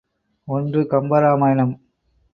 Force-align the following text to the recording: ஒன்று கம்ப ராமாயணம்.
ஒன்று 0.47 0.81
கம்ப 0.89 1.19
ராமாயணம். 1.19 1.73